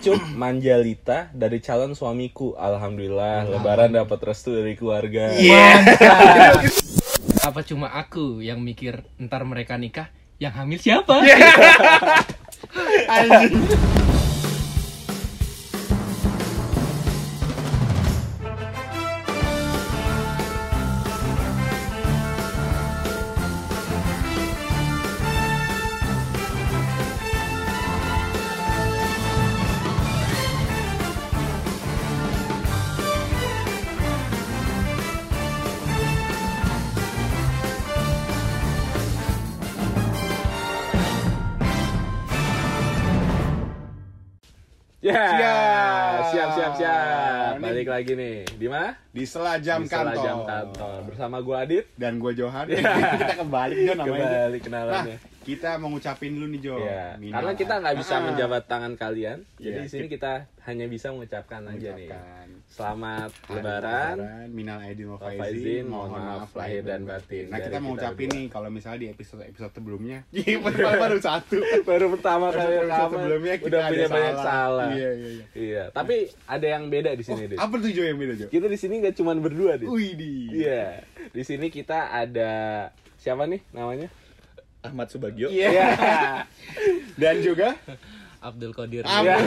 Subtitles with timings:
[0.00, 2.56] Cup Manjalita dari calon suamiku.
[2.56, 5.28] Alhamdulillah, lebaran dapat restu dari keluarga.
[7.44, 10.08] Apa cuma aku yang mikir ntar mereka nikah,
[10.40, 11.20] yang hamil siapa?
[13.10, 13.48] Ya,
[48.10, 48.58] lagi nih.
[48.58, 48.90] Di mana?
[49.10, 50.46] di selajam Di Setelah kantor.
[50.46, 50.98] kantor.
[51.06, 51.84] Bersama gua Adit.
[51.94, 52.66] Dan gue Johan.
[52.66, 52.82] Ya.
[53.18, 54.18] kita kembali Jo namanya.
[54.18, 55.16] Kembali Nah, kenalannya.
[55.40, 56.76] Kita mau ngucapin dulu nih Jo.
[56.78, 59.38] Ya, Minal- karena kita nggak bisa Ah, menjabat tangan kalian.
[59.56, 62.06] Jadi Iya, di sini kita hanya bisa mengucapkan aja nih.
[62.06, 64.16] mengucapkan Selamat hari lebaran.
[64.48, 65.84] Minal aidin wal faizin.
[65.86, 70.18] mohon maaf lahir dan batin Nah, kita mau ngucapin nih kalau misalnya di episode-episode sebelumnya.
[70.36, 71.56] Iya, baru, baru satu.
[71.82, 74.44] Baru pertama kali rekaman sebelumnya kita udah ada punya banyak salah.
[74.46, 74.88] salah.
[74.92, 75.44] Iya, iya, iya.
[75.52, 77.56] Iya, tapi ada yang beda di sini, Dit.
[77.56, 78.46] Apa tuh Jo yang beda Jo?
[78.46, 79.88] Kita di sini nggak cuma berdua, Dit.
[79.88, 80.14] Wih.
[80.52, 81.00] Iya.
[81.26, 82.52] Di sini kita ada
[83.16, 84.12] siapa nih namanya?
[84.80, 85.48] Ahmad Subagio.
[85.48, 85.96] Iya.
[87.20, 87.76] Dan juga
[88.40, 89.04] Abdul Qadir.
[89.04, 89.44] Ampun.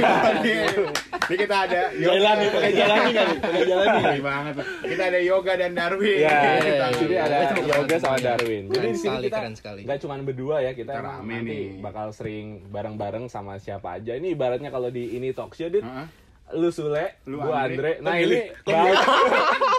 [1.26, 4.22] Ini kita ada Jalan nih, pakai jalan nih kali, pakai jalan nih.
[4.22, 4.54] Banget.
[4.86, 6.18] Kita ada Yoga dan Darwin.
[6.22, 8.18] Iya, Kita di sini ada Keren Yoga sama.
[8.22, 8.64] Darwin.
[8.70, 9.82] Jadi di sini kita keren sekali.
[9.82, 11.66] nggak cuma berdua ya, kita emang rame nanti nih.
[11.82, 14.14] bakal sering bareng-bareng sama siapa aja.
[14.14, 16.06] Ini ibaratnya kalau di ini talk show, Dit, Heeh.
[16.52, 17.98] Lu Sule, Lu gua Andre.
[17.98, 18.04] Andre.
[18.04, 18.40] Nah, ini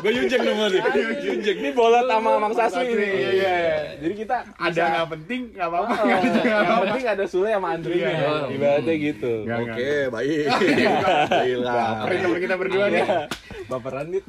[0.01, 0.83] Gue Yujek nama nih.
[1.29, 3.09] Yujek ini bola sama Mang Saswi ini.
[3.37, 3.77] iya, iya.
[3.97, 5.93] Jadi kita Ada bisa- nggak penting nggak apa-apa.
[5.95, 6.23] Oh, yang
[6.59, 6.83] apa-apa.
[6.89, 8.17] penting ada Sule sama Andre Iya, nih.
[8.17, 8.33] iya.
[8.51, 9.33] Ibaratnya gitu.
[9.45, 9.77] Nggak, nggak.
[9.77, 10.47] Oke, baik.
[11.31, 11.75] Baiklah.
[11.95, 13.03] Baperin kita berdua nih.
[13.03, 13.21] Iya.
[13.65, 14.25] Baperan Dit.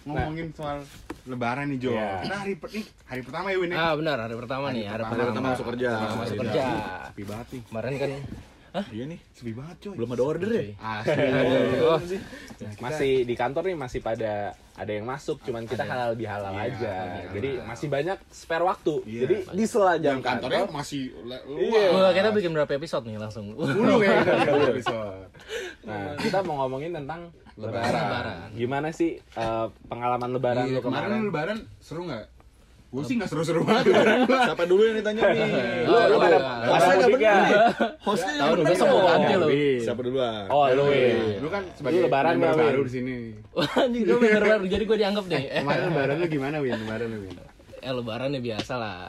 [0.00, 0.78] Ngomongin soal
[1.22, 1.92] Lebaran nih Jo.
[1.92, 2.10] Iya.
[2.24, 3.76] Nah hari per- nih, hari pertama ya Win ya.
[3.78, 5.06] Ah benar, hari pertama nih, hari pertama.
[5.06, 5.20] pertama.
[5.20, 5.90] Hari pertama masuk kerja.
[6.16, 6.42] Masuk Iya.
[6.42, 6.62] kerja.
[7.06, 7.62] Sepi banget nih.
[7.62, 8.10] Kemarin kan
[8.88, 9.94] Iya nih, Sepi banget coy.
[9.94, 10.62] belum ada order ya?
[10.76, 11.26] Asli.
[11.90, 11.98] oh,
[12.78, 14.32] masih di kantor nih masih pada
[14.72, 17.24] ada yang masuk cuman kita halal bihalal Iya, aja iya.
[17.30, 19.20] jadi masih banyak spare waktu Iya.
[19.20, 21.02] jadi di sela jam kantornya kantor masih
[21.44, 21.82] Iya.
[21.90, 23.52] Wah, kita bikin berapa episode nih langsung?
[23.52, 25.28] Dulu ya kita bikin episode.
[25.82, 28.38] nah kita mau ngomongin tentang lebaran, Lebaran.
[28.54, 32.39] gimana sih eh, pengalaman lebaran Iya, lu kemarin Lebaran seru nggak?
[32.90, 33.94] Gue sih nggak seru-seru banget.
[34.26, 35.46] Siapa dulu yang ditanya nih?
[35.86, 37.34] lu Oh, lu lu Hostnya nggak mudik ya?
[37.38, 37.62] bener.
[38.02, 39.06] Hostnya Tahun yang udah bener semua dong.
[39.06, 39.46] ganti lo.
[39.78, 40.44] Siapa duluan?
[40.50, 40.84] oh lu.
[41.38, 42.50] Lu kan sebagai Lu lebaran Win?
[42.50, 43.14] baru di sini.
[43.54, 45.38] Wah, anjing gue bener baru jadi gue dianggap deh.
[45.40, 46.72] Eh, Kemarin lebaran lu gimana Win?
[46.76, 47.34] Lebaran lu Win?
[47.80, 49.00] eh lebaran ya biasa lah.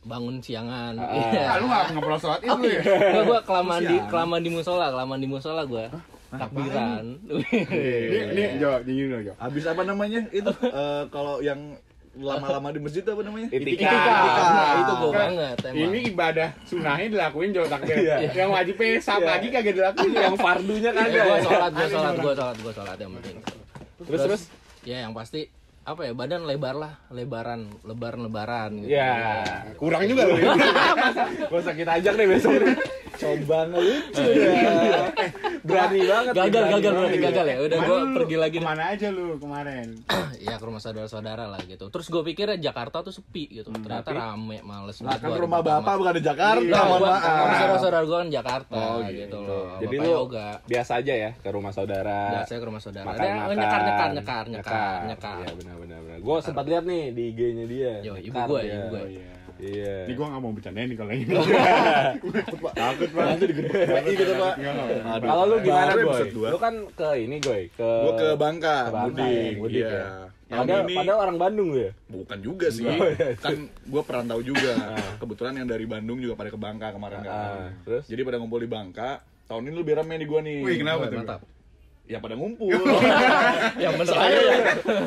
[0.00, 0.94] Bangun siangan.
[1.00, 1.08] Ah.
[1.08, 1.42] Iya.
[1.42, 2.80] Ah, lu nggak nggak sholat itu ya?
[2.84, 5.88] Enggak gua kelamaan di kelamaan di musola, kelamaan di musola gua.
[6.30, 7.04] Takbiran.
[7.24, 9.32] Nih, nih Jo.
[9.40, 10.28] Habis apa namanya?
[10.28, 11.80] Itu eh, kalau yang
[12.12, 13.48] lama-lama di masjid apa namanya?
[13.48, 13.86] Itikaf.
[13.86, 15.78] Nah, itu gua Kan, banget emang.
[15.86, 17.96] Ini ibadah sunahnya dilakuin Jo takbir.
[17.96, 18.16] Iya.
[18.34, 19.28] Yang wajibnya saat Iya.
[19.30, 20.10] lagi kagak dilakuin.
[20.12, 21.40] yang fardunya Eh, kagak gua ya?
[21.40, 23.36] sholat, gua sholat, gua sholat, gua sholat yang penting.
[24.00, 24.42] terus terus
[24.80, 25.44] Ya yang pasti
[25.80, 28.90] apa ya badan lebar lah, lebaran, lebaran lebaran gitu.
[28.90, 29.12] ya
[29.76, 30.24] Kurang juga.
[30.26, 30.44] Win.
[31.50, 32.52] gua usah kita ajak deh besok
[33.20, 35.12] coba ngelucu ya
[35.60, 37.26] berani banget Gagal, berani gagal berarti banget.
[37.26, 37.56] gagal ya.
[37.60, 38.56] Udah lu pergi lagi.
[38.56, 39.86] Ke mana aja lu kemarin?
[40.40, 41.84] ya ke rumah saudara-saudara lah gitu.
[41.86, 43.68] Terus gue pikir Jakarta tuh sepi gitu.
[43.70, 44.96] Ternyata tapi- rame, males.
[45.00, 47.20] Nah, kan rumah bapak bukan di Jakarta, Iya, Nah, mohon gua, maaf.
[47.20, 47.44] sama
[47.76, 49.38] saudara-saudara gue kan Jakarta Oh, gitu gitu.
[49.38, 49.66] loh.
[49.78, 50.48] jadi lu yoga.
[50.64, 53.04] biasa aja ya ke rumah saudara Biasanya ke rumah saudara.
[53.04, 55.36] makan Ada makan nyekar, nyekar, nyekar, nyekar, nyekar.
[55.38, 58.60] iya benar benar benar gue sempat lihat nih di IG-nya dia Yo, ibu Nyekar gua,
[58.60, 58.72] dia.
[58.72, 59.02] ibu gua.
[59.60, 59.96] Iya.
[60.08, 61.24] Ini gua nggak mau bercandain nih kalau ini.
[62.72, 63.24] Takut Pak.
[63.28, 64.54] Nanti digedein gitu, Pak.
[65.20, 69.24] Kalau lu gimana boy lu kan ke ini gue ke Gua ke Bangka, ke Bangka,
[69.56, 69.84] mudik.
[69.84, 69.88] Iya.
[69.88, 70.06] ya.
[70.50, 72.82] Yang Padahal, ini padahal orang Bandung ya bukan juga sih.
[72.82, 73.28] Oh, iya.
[73.38, 73.54] Kan
[73.86, 74.72] gua perantau juga.
[75.22, 77.70] Kebetulan yang dari Bandung juga pada ke Bangka kemarin Ah, kan.
[77.86, 78.04] terus?
[78.10, 79.22] Jadi pada ngumpul di Bangka.
[79.46, 80.58] Tahun ini lebih rame nih gua nih.
[80.62, 81.18] Wih, kenapa tuh?
[81.22, 81.40] Mantap.
[82.10, 82.74] Ya pada ngumpul.
[83.78, 84.42] Yang bener Saya aja.
[84.42, 84.62] yang,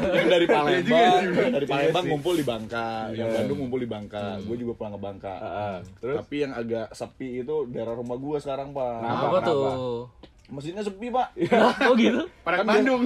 [0.08, 3.36] yang dari Iya Palembang, juga dari Palembang ngumpul di Bangka, yang Iya.
[3.38, 5.36] Bandung ngumpul di Bangka, gue juga pulang ke Bangka.
[5.36, 5.78] Ah.
[6.00, 8.96] terus Tapi yang agak sepi itu daerah rumah gue sekarang pak.
[9.04, 9.26] Kenapa?
[9.28, 10.03] Apa tuh?
[10.54, 11.28] Mesinnya sepi pak.
[11.84, 12.30] Oh gitu?
[12.42, 13.02] Pada ke Bandung.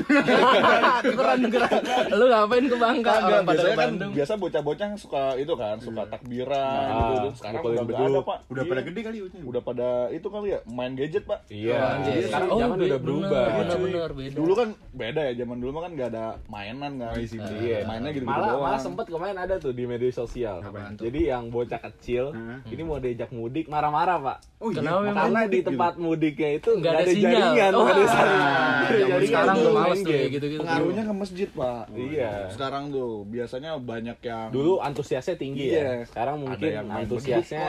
[1.09, 1.81] keren keren.
[2.09, 3.11] Lu ngapain ke Bangka?
[3.13, 4.11] Kagak, pada biasanya kan Bandung.
[4.11, 7.29] biasa bocah-bocah yang suka itu kan, suka takbiran Ah, gitu.
[7.35, 8.07] Sekarang udah nggak beduk.
[8.09, 8.38] ada pak.
[8.47, 8.69] Udah Iya.
[8.69, 9.39] pada gede kali udah.
[9.44, 11.39] Udah pada itu kali ya, main gadget pak.
[11.47, 12.13] iya Oh, anjir.
[12.21, 13.81] sekarang Oh, zaman udah berubah Bener, cuy.
[13.88, 14.35] bener, beda.
[14.35, 17.11] Dulu kan beda ya, zaman dulu mah kan nggak ada mainan kan.
[17.11, 17.38] Oh, isi.
[17.39, 18.63] Iya, Mainnya gitu malah doang.
[18.63, 20.59] malah sempet kemarin ada tuh di media sosial.
[20.94, 22.35] Jadi yang bocah kecil
[22.65, 24.38] ini mau diajak mudik marah-marah pak.
[24.57, 24.81] Oh iya.
[24.81, 25.18] Kenapa emang?
[25.19, 27.30] Karena di tempat mudiknya itu Nggak ada ada sinyal.
[27.30, 27.83] jaringan, Oh.
[27.83, 28.42] nggak ada jaringan.
[28.50, 30.59] Ah, ada jaringan sekarang main males tuh kayak gitu-gitu.
[30.59, 31.83] Pengaruhnya ke masjid, Pak.
[31.94, 32.31] Iya.
[32.50, 35.77] Sekarang tuh biasanya banyak yang Dulu antusiasnya tinggi Iya.
[35.77, 35.92] ya.
[36.06, 37.68] Sekarang ada mungkin yang main antusiasnya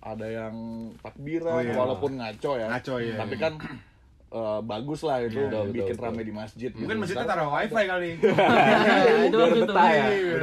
[0.00, 0.54] ada yang
[0.96, 1.74] takbiran Oh, iya.
[1.74, 2.66] walaupun ngaco ya.
[2.68, 3.42] Ngaco, iya, Tapi iya.
[3.42, 3.52] kan
[4.30, 6.06] eh, bagus lah itu Betul, betul, bikin betul.
[6.06, 6.70] rame di masjid.
[6.70, 7.02] Mungkin gitu.
[7.02, 8.10] masjidnya taruh wifi kali.
[9.26, 9.46] itu tuh.
[9.58, 10.06] betah ya.
[10.06, 10.36] Iya.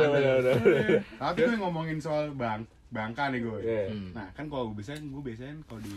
[1.16, 3.60] Tapi gue ngomongin soal bang, bangka nih gue.
[3.60, 3.84] Iya.
[3.89, 4.10] Hmm.
[4.12, 5.95] Nah kan kalau biasanya gue biasanya kalau di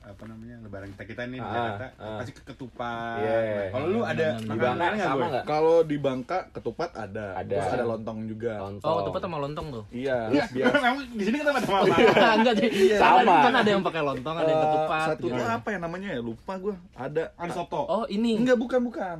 [0.00, 2.16] apa namanya lebaran kita kita nih di Ah, Jakarta ah.
[2.16, 3.20] pasti ke ketupat.
[3.20, 3.36] Iya.
[3.36, 5.42] Nah, Kalau lu ada Di Di makanan Bangka nggak sama gue?
[5.44, 7.54] Kalau di Bangka ketupat ada, Ada.
[7.54, 8.52] terus ada lontong juga.
[8.58, 8.88] Lontong.
[8.88, 9.84] Oh, ketupat sama lontong tuh.
[9.92, 10.86] Iya, Iya, biasa.
[11.18, 11.94] di sini kita sama apa?
[12.34, 12.68] Enggak sih.
[12.96, 13.36] Sama.
[13.44, 15.06] Kan ada yang pakai lontong, ada yang Eh, ketupat.
[15.06, 15.36] satu gitu.
[15.36, 16.20] tuh apa ya namanya ya?
[16.20, 16.74] Lupa gue.
[16.96, 17.24] Ada.
[17.36, 17.80] Ada soto.
[17.84, 18.40] Oh, ini.
[18.40, 19.18] Enggak, bukan, bukan.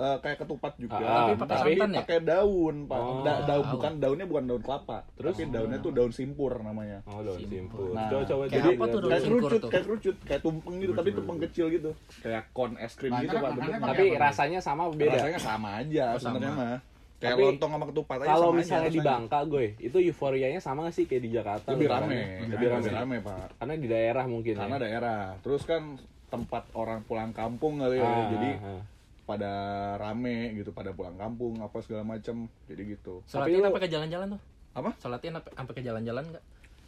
[0.00, 0.96] Eh, kayak ketupat juga.
[0.96, 1.98] Ah, Tapi pakai tapi santan ya?
[2.00, 2.96] pakai daun, Pak.
[2.98, 3.72] Oh, Da- daun tahu.
[3.76, 5.36] bukan daunnya bukan daun kelapa, Terus?
[5.36, 7.04] tapi daunnya tuh daun simpur namanya.
[7.04, 7.92] Oh, daun simpur.
[7.92, 9.68] Nah, coba coba kayak jadi apa tuh daun Kayak simpur kerucut, tuh?
[9.68, 11.90] kayak kerucut, kayak tumpeng gitu, tapi tumpeng kecil gitu.
[12.18, 13.50] Kayak kon es krim gitu, Pak.
[13.60, 15.12] Tapi rasanya sama beda.
[15.14, 16.64] Rasanya sama aja Oh, sebenarnya sama.
[16.64, 16.78] mah.
[17.20, 19.00] Kayak Tapi lontong sama ketupat aja Kalau sama aja misalnya di.
[19.04, 21.68] Bangka gue, itu euforianya sama gak sih kayak di Jakarta?
[21.68, 22.16] lebih lebarannya?
[22.16, 22.80] rame, Lebih rame.
[22.80, 23.46] lebih rame, Pak.
[23.60, 24.80] Karena di daerah mungkin Karena ya.
[24.80, 25.20] daerah.
[25.38, 28.08] Terus kan tempat orang pulang kampung kali ya.
[28.08, 28.82] Ah, Jadi ah, ah.
[29.30, 29.52] Pada
[29.96, 32.50] rame gitu, pada pulang kampung apa segala macam.
[32.66, 33.22] Jadi gitu.
[33.24, 34.40] Sholatin lu- apa ke jalan-jalan tuh?
[34.72, 34.90] Apa?
[34.96, 36.44] Sholatin apa sampai ke jalan-jalan enggak?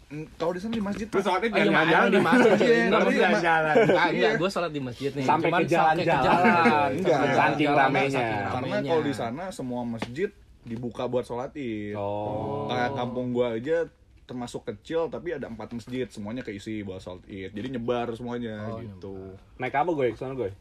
[0.08, 1.18] Mm, Kalau di sana di masjid, Pak.
[1.18, 2.10] sholatnya Oh, iya, emang di jalan.
[2.20, 2.52] masjid.
[2.60, 3.74] Iya, Terus jalan-jalan.
[3.78, 4.30] Enggak, Iya.
[4.36, 5.24] gue sholat di masjid nih.
[5.24, 6.90] Sampai Cuman ke jalan-jalan.
[6.92, 7.20] Enggak.
[7.32, 8.26] Saking ramenya.
[8.50, 10.28] Karena kalau di sana semua masjid
[10.62, 11.96] dibuka buat sholat id.
[11.96, 12.68] Oh.
[12.68, 13.88] Kayak kampung gua aja
[14.22, 17.50] termasuk kecil tapi ada empat masjid semuanya keisi buat sholat id.
[17.50, 19.16] Jadi nyebar semuanya Oh, gitu.
[19.56, 20.06] Naik apa gue?
[20.08, 20.52] Ke sana gue?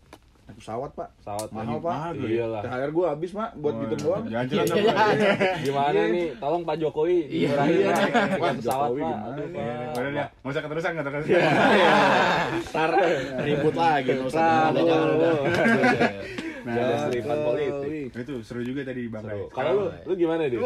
[0.54, 1.10] Pesawat pak.
[1.18, 1.48] Pesawat.
[1.50, 1.92] Mahal pak.
[1.92, 2.30] mahal gue.
[2.30, 2.62] Iyalah.
[2.62, 4.24] THR gua habis pak buat gitu doang.
[4.26, 5.54] Jangan Iya, jalan iya, iya.
[5.62, 6.28] Gimana nih?
[6.36, 7.92] Tolong Pak Jokowi Iya, dimurahin iya.
[8.36, 8.52] Pak.
[8.58, 8.98] Pesawat Pak.
[8.98, 9.22] gimana?
[9.22, 9.92] Pak.
[9.92, 11.32] Udah ya, nggak usah keterusan, nggak terusan.
[12.66, 12.92] Ntar
[13.42, 14.42] ribut lagi nggak usah.
[14.42, 15.34] Nah, Udah, jangan, udah.
[16.62, 18.01] Ada selipan politik.
[18.14, 19.32] Itu seru juga tadi Bang Seru.
[19.42, 19.44] Ray.
[19.50, 20.60] Kalau lu, lu gimana deh?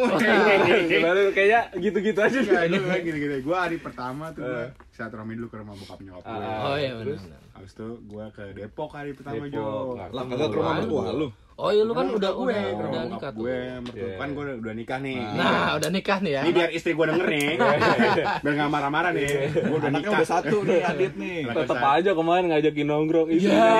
[0.85, 1.19] Gimana?
[1.29, 2.39] Kayaknya gitu-gitu aja.
[2.39, 3.35] Enggak, gini-gini.
[3.39, 4.69] Gue hari pertama tuh gue Eh.
[4.91, 6.33] silaturahmi dulu ke rumah bokap nyokap gue.
[6.39, 7.21] Ah, Oh iya Terus?
[7.21, 7.39] benar.
[7.53, 9.53] Habis itu gue ke Depok hari pertama Depok.
[9.53, 9.95] Jo.
[9.95, 11.29] Nah, Lah kagak ke rumah mertua lu.
[11.55, 13.41] Oh iya lu kan udah gue, udah nikah tuh.
[13.41, 14.17] Gue, mertua Iya.
[14.17, 15.19] kan gue udah, udah nikah nih.
[15.33, 16.41] Nah, udah nikah nih ya.
[16.43, 17.47] Ini biar istri gue denger nih.
[18.43, 19.27] biar gak marah-marah nih.
[19.55, 20.11] Gue udah nikah.
[20.13, 21.37] udah satu nih Adit nih.
[21.47, 21.95] Saya.
[21.95, 23.35] aja kemarin ngajakin nongkrong Iya.
[23.37, 23.71] istrinya.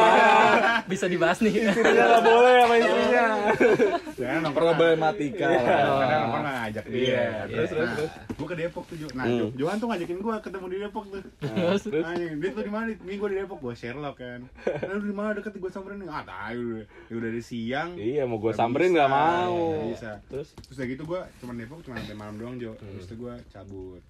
[0.88, 1.53] Bisa dibahas nih.
[1.67, 3.25] Istrinya nggak boleh sama istrinya.
[4.19, 4.55] Jangan nongkrong.
[4.55, 5.47] Problematika.
[5.47, 7.01] Kadang nongkrong nggak ngajak dia.
[7.01, 8.11] Iya, terus, terus, Nah, terus.
[8.35, 8.95] Gue ke Depok tuh.
[9.11, 9.37] Nah, Hmm.
[9.37, 11.21] Jo- Johan tuh ngajakin gue ketemu di Depok tuh.
[11.37, 12.03] Terus Terus?
[12.03, 12.85] Anjing, dia tuh di mana?
[12.91, 14.39] Nih gue di Depok, gue Sherlock kan.
[14.89, 16.09] Lalu di mana deket gue samperin nih?
[16.09, 16.83] Ah, tahu.
[16.83, 17.89] Ya udah dari siang.
[17.95, 19.57] Iya, mau gue Nggak samperin nggak mau.
[19.73, 20.11] nggak bisa.
[20.27, 20.49] Terus?
[20.55, 22.71] Terus udah gitu gue cuma Depok cuma sampai malam doang Jo.
[22.75, 24.01] Terus itu gue cabut.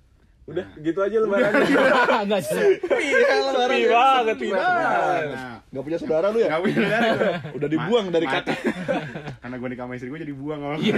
[0.45, 1.51] Udah, Nah, gitu aja lebaran.
[2.21, 2.77] enggak jelas.
[2.85, 3.65] Iya lebaran.
[3.67, 5.25] Sepi banget, sepi Sepi banget.
[5.33, 6.47] Nah, Gak punya saudara lu ya?
[6.47, 7.29] Gak punya saudara.
[7.57, 8.57] Udah dibuang dari kakak.
[9.41, 10.95] Karena gue nikah sama istri gue jadi buang kalau Iya.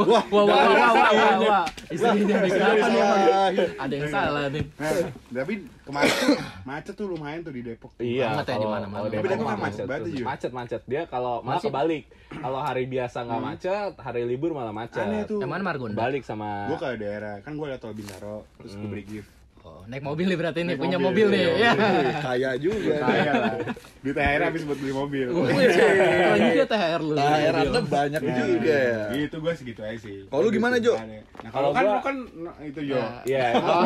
[0.00, 1.64] Wah, wah, wah, wah, wah, wah.
[1.86, 3.68] Istrinya kenapa nih?
[3.76, 4.64] Ada yang salah nih.
[4.72, 4.90] Nah,
[5.34, 6.14] tapi kemarin
[6.62, 7.90] macet tuh lumayan tuh di Depok.
[7.98, 8.96] Iya, Banget ya di kalau- mana-mana.
[8.96, 10.24] kalau Tapi Depok kan macet macet, banget juga.
[10.24, 12.04] macet macet dia kalau malah kebalik.
[12.30, 15.02] Kalau hari biasa nggak macet, hari libur malah macet.
[15.02, 15.42] Aneh tuh.
[15.42, 15.98] Yang mana Margonda?
[15.98, 19.30] Balik sama Gue ke daerah, kan gue ada tol Bintaro, terus gue beri gift.
[19.60, 21.52] Oh, naik mobil nih berarti nih, Naik punya mobil, mobil nih.
[21.54, 21.70] iya.
[21.76, 22.16] Ya.
[22.18, 22.96] Kaya juga.
[22.98, 23.52] Kaya lah.
[24.00, 25.26] Duit THR habis buat beli mobil.
[25.28, 27.12] Juga THR lu.
[27.14, 29.00] THR Anda banyak Ya, juga ya.
[29.14, 30.24] Gitu gue segitu aja sih.
[30.26, 30.96] Kalau lu gimana, Jo?
[30.96, 32.96] Nah, Kalau kan gua- lu kan no, itu Jo.
[32.96, 33.20] Nah.
[33.22, 33.82] Iya, Oh.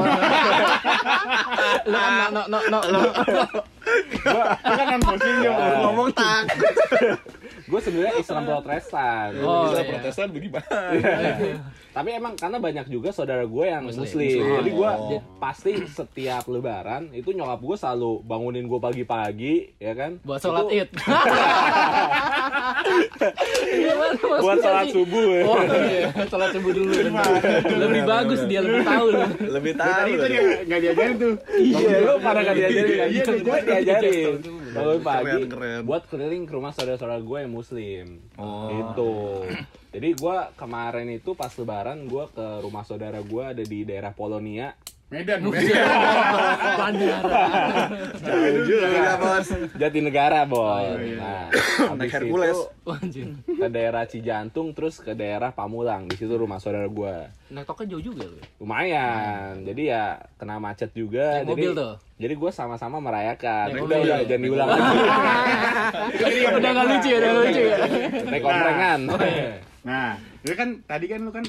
[1.85, 3.01] Lu kan no no no no.
[3.03, 4.31] Lu
[4.79, 5.53] kan non muslim Jo.
[5.83, 6.43] Ngomong tak.
[7.65, 9.29] gue sebenarnya Islam Protestan.
[9.41, 9.89] Oh, Bisa iya.
[9.89, 10.79] protestan bagaimana?
[11.91, 14.05] Tapi emang karena banyak juga saudara gue yang Muslim.
[14.05, 14.57] muslim, Muslim.
[14.59, 15.21] jadi gue Oh.
[15.39, 20.19] pasti setiap Lebaran itu nyokap gue selalu bangunin gue pagi-pagi, ya kan?
[20.21, 20.89] Buat sholat Itu id.
[24.25, 25.25] Buat sholat subuh.
[25.27, 25.43] ya.
[25.45, 26.91] Oh iya, sholat subuh dulu.
[26.93, 27.25] bener.
[27.65, 29.23] Lebih bagus dia lebih tahu lu.
[29.51, 30.09] Lebih Tadi tahu.
[30.15, 31.35] itu dia nggak diajarin tuh.
[31.55, 33.09] Iya, lu pada gak diajarin kan?
[33.09, 34.33] Iya, Gue diajarin.
[34.75, 35.41] Bangun pagi,
[35.87, 38.07] buat keliling ke rumah saudara-saudara gue yang muslim.
[38.35, 38.69] Oh.
[38.71, 39.13] Itu.
[39.95, 44.75] Jadi gue kemarin itu pas lebaran gue ke rumah saudara gue ada di daerah Polonia.
[45.05, 45.51] Medan, Iya.
[45.55, 45.87] Medan.
[46.75, 47.45] Bandara.
[48.19, 49.49] Jauh juga bos.
[49.77, 50.59] Jatinegara, Bos.
[50.59, 51.21] Oh, iya.
[51.21, 52.59] Nah, Naik Hercules.
[53.47, 56.09] ke daerah Cijantung terus ke daerah Pamulang.
[56.09, 57.15] Di situ rumah saudara gue.
[57.49, 58.39] Naik toknya jauh juga lu.
[58.59, 59.63] Lumayan.
[59.63, 61.39] Jadi ya kena macet juga.
[61.39, 61.95] Naik mobil jadi, tuh?
[62.17, 63.67] Jadi gue sama-sama merayakan.
[63.71, 64.09] Naik Udah, mobil.
[64.09, 64.89] udah, jangan diulang lagi.
[66.49, 67.77] Udah nggak lucu ya, udah lucu ya.
[68.25, 69.01] Naik komprengan.
[69.85, 71.45] Nah, itu kan tadi kan lu kan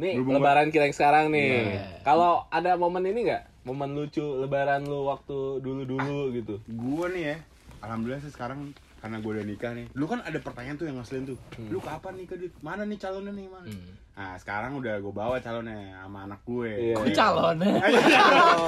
[0.00, 1.76] Nih, Berhubung lebaran kita yang sekarang nih.
[1.76, 1.82] Iya.
[2.00, 3.42] Kalau ada momen ini nggak?
[3.60, 7.36] momen lucu lebaran lu waktu dulu-dulu gitu Gue nih ya,
[7.84, 9.86] alhamdulillah sih sekarang karena gue udah nikah nih.
[9.96, 11.38] Dulu kan ada pertanyaan tuh yang ngeselin tuh.
[11.72, 12.52] Lu kapan nikah, Dit?
[12.60, 13.64] Mana nih calonnya nih, mana?
[13.64, 13.92] Hmm.
[14.12, 16.68] Nah, sekarang udah gue bawa calonnya sama anak gue.
[16.68, 16.94] Iya.
[17.00, 17.56] Kok calon?
[17.64, 18.20] Oh, iya,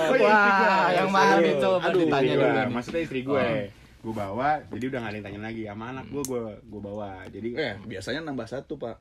[0.09, 0.25] istri gue.
[0.25, 1.71] Wah, yang mana itu?
[1.85, 2.73] Aduh, ditanya istri dulu.
[2.73, 3.45] Maksudnya istri gue.
[4.03, 5.62] Gue bawa, jadi udah gak ada yang tanya lagi.
[5.69, 7.11] Sama anak gue, gue, gue bawa.
[7.29, 8.97] Jadi Eh, biasanya nambah satu, Pak.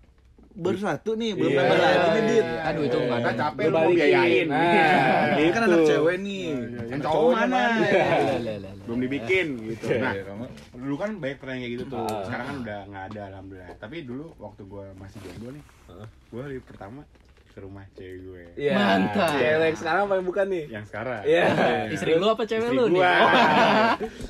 [0.52, 1.60] Baru satu nih, belum Iya.
[1.64, 2.46] nambah lagi nih, Dit.
[2.62, 3.32] Aduh, itu enggak ada.
[3.34, 4.46] capek Lu mau biayain.
[4.46, 6.46] Nah, Ini kan anak cewek nih.
[6.92, 7.62] Yang cowok mana?
[8.84, 9.86] Belum dibikin gitu.
[9.96, 10.24] Nah, Iya,
[10.76, 12.04] dulu kan banyak pertanyaan kayak gitu tuh.
[12.04, 12.24] Ah.
[12.28, 13.70] Sekarang kan udah nggak ada alhamdulillah.
[13.80, 15.64] Tapi dulu waktu gue masih jomblo nih,
[16.28, 17.02] gue hari pertama
[17.52, 18.44] ke rumah cewek gue.
[18.56, 18.74] Iya.
[18.76, 19.36] Mantap.
[19.36, 20.64] Cewek yang sekarang apa yang bukan nih?
[20.72, 21.22] Yang sekarang.
[21.24, 21.44] Iya.
[21.92, 23.00] Istri lu apa cewek Istri lu nih?
[23.00, 23.12] gua.
[23.12, 23.30] Oh.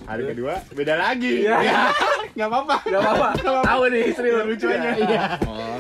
[0.09, 1.33] Hari kedua beda lagi.
[1.45, 1.57] Iya.
[2.35, 2.75] Nggak apa-apa.
[2.87, 3.27] Gak apa-apa.
[3.43, 4.41] Tahu nih istri lu.
[4.47, 4.89] Lucu aja.
[4.95, 5.21] Iya.
[5.45, 5.77] Oh,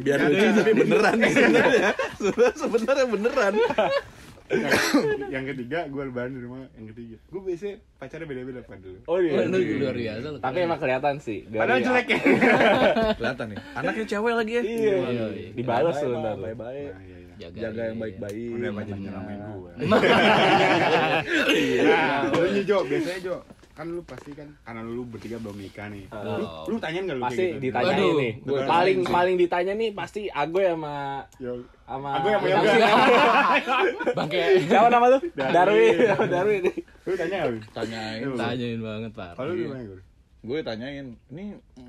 [0.00, 0.56] biar Nggak lucu ada.
[0.56, 1.90] tapi beneran nih sebenarnya.
[3.06, 3.52] Beneran.
[4.44, 4.76] yang,
[5.32, 9.16] yang ketiga gue lebaran di rumah yang ketiga gue biasanya pacarnya beda-beda pak dulu Oh
[9.16, 9.40] iya.
[9.42, 10.26] lu luar biasa.
[10.38, 11.38] Tapi emang kelihatan sih.
[11.44, 12.18] dari- padahal jelek ya
[13.18, 13.58] Kelihatan nih.
[13.74, 14.62] Anaknya cewek lagi ya.
[14.62, 14.74] Iya.
[15.00, 15.48] Iya, iya.
[15.50, 16.36] Dibalas ntar.
[16.36, 17.16] Nah, iya, iya.
[17.34, 18.46] Jaga, Jaga yang iya, baik-baik.
[18.52, 19.10] udah banyak ngomongnya.
[19.10, 19.70] nyelamain gue
[21.50, 21.82] Iya.
[21.82, 23.36] nah lu nih Jo biasanya Jo
[23.74, 26.22] kan lu pasti kan karena lu bertiga belum nikah nih Oh.
[26.32, 27.58] lu, lu tanyain gak lu Pasti gitu?
[27.60, 28.14] ditanyain Waduh.
[28.16, 28.32] nih.
[28.40, 29.10] Gua paling sih.
[29.10, 30.94] paling ditanya nih pasti Agoy sama
[31.36, 31.52] Yo,
[31.82, 32.88] sama Aku yang yoga.
[34.16, 34.42] Bangke.
[34.62, 35.18] Siapa nama lu?
[35.34, 35.94] Darwin.
[36.24, 36.62] Darwin.
[37.02, 37.58] Lu tanya gak lu?
[37.68, 38.26] Tanyain.
[38.32, 39.30] Tanyain banget, Pak.
[39.34, 39.66] kalau lu Iya.
[39.66, 40.00] gimana gue
[40.44, 41.44] Gue tanyain, ini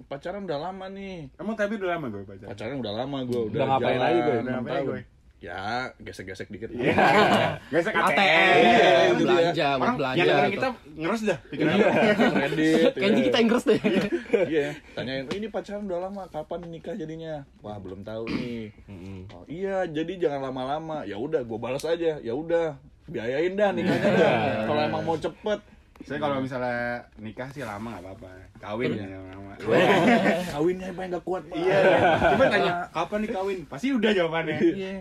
[0.05, 1.27] pacaran udah lama nih.
[1.35, 4.15] emang tapi udah lama gue pacaran Pacaran udah lama gue udah, Udah ngapain jalan lagi,
[4.15, 4.23] gue?
[4.25, 4.87] Udah enam ngapain, tahun.
[4.87, 5.01] gue?
[5.37, 5.61] Ya,
[5.99, 6.69] gesek-gesek dikit.
[6.71, 6.95] Iya.
[7.69, 8.07] Gesek ATM.
[8.09, 8.55] ATM.
[8.57, 9.31] Iya, itu dia.
[9.31, 10.19] belanja, Orang belanja.
[10.19, 10.53] yang gitu.
[10.53, 11.73] kita ngeres dah pikiran
[12.35, 12.91] Kredit.
[12.93, 13.79] Kayaknya kita Inggris deh.
[14.45, 17.43] Iya, tanyain, "Oh, ini pacaran udah lama, kapan nikah jadinya?
[17.59, 18.71] Wah, belum tahu nih.
[19.29, 21.03] Oh, iya, jadi jangan lama-lama.
[21.03, 22.17] Ya udah, gue balas aja.
[22.17, 24.35] Ya udah, biayain dah nikahnya dah.
[24.65, 25.59] Kalau emang mau cepet.
[25.95, 28.27] Saya kalau misalnya nikah sih lama gak apa-apa
[28.59, 29.55] Kawin ya lama
[30.51, 31.43] Kawinnya apa yang gak kuat?
[31.47, 31.77] Iya
[32.19, 34.93] Coba tanya kapan nih kawin Pasti udah jawabannya Iya.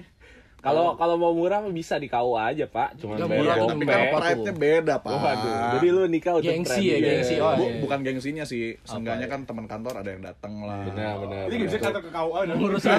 [0.64, 2.96] Kalau kalau mau murah mah bisa di KUA aja, Pak.
[2.96, 3.54] Cuma bayar murah.
[3.68, 5.12] Tapi kan pride-nya beda, Pak.
[5.12, 5.56] Waduh.
[5.76, 7.34] Jadi lu nikah untuk Gengsi ya, gengsi.
[7.36, 7.80] Oh, Bu- iya.
[7.84, 10.88] bukan gengsinya sih, seenggaknya kan teman kantor ada yang datang lah.
[10.88, 11.44] Benar, benar.
[11.52, 12.90] Ini gak bisa kantor ke KUA udah Ngurusin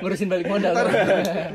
[0.00, 0.72] ngurusin balik modal.
[0.72, 0.86] Ntar,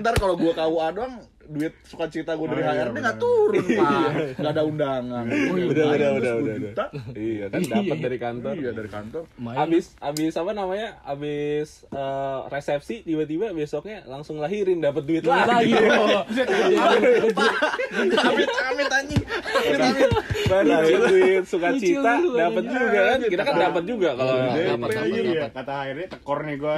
[0.06, 1.14] ntar kalau gua KUA doang,
[1.48, 4.00] duit sukacita gua dari Oh, iya, HRD nggak turun, Pak.
[4.36, 5.24] Nggak ada undangan.
[5.26, 6.56] Udah, udah, udah, udah, 10 udah.
[6.58, 6.84] juta.
[7.12, 8.54] Iya, kan dapat dari kantor.
[8.56, 9.24] Iya, dari kantor.
[9.38, 9.58] Main.
[9.58, 10.90] Abis abis apa namanya?
[11.02, 15.72] Abis eh, resepsi tiba-tiba besoknya langsung lahirin dapat duit lagi.
[15.72, 15.74] lagi.
[18.18, 19.24] Amit, amit anjing.
[20.46, 23.20] Dapat duit sukacita, Lucu lu, dapat juga kan?
[23.26, 25.46] Kita kan dapat juga kalau Iya, dapat, Iya.
[25.50, 26.76] Kata akhirnya tekor nih gue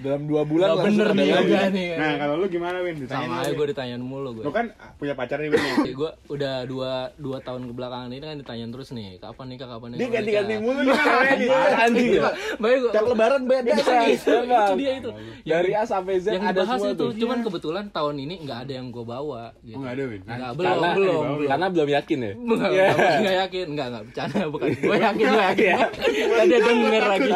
[0.00, 1.44] Dalam dua bulan langsung bener ada nih lagi.
[1.46, 1.88] juga nih.
[1.94, 2.96] Nah kalau lu gimana Win?
[3.04, 4.44] Sama aja gue ditanyain mulu gue.
[4.44, 5.74] Lu kan punya pacar nih Win ya?
[5.90, 9.98] gue udah dua dua tahun kebelakangan ini kan ditanyain terus nih kapan nikah kapan nikah
[9.98, 10.94] Dia kapan ganti-ganti mulu nih
[11.36, 11.48] nih.
[11.84, 12.30] Anjing ya.
[12.56, 15.10] Baik gue Tiap lebaran beda Iya, itu, itu dia itu.
[15.42, 17.10] Dari A sampai Z yang ada semua itu, tuh.
[17.16, 19.54] cuman kebetulan tahun ini nggak ada yang gue bawa.
[19.60, 19.74] Gitu.
[19.74, 20.20] Oh nggak ada Win?
[20.22, 21.48] Nggak, belum, Karena belum, belum.
[21.48, 22.32] karena belum yakin ya.
[22.34, 22.86] Nggak, Iya.
[22.90, 24.68] nggak, nggak yakin, nggak, nggak bercanda, bukan.
[24.72, 25.74] Gue yakin, gue yakin.
[25.90, 27.30] Tadi ada denger lagi.